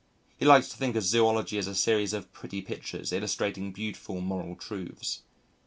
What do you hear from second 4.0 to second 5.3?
moral truths.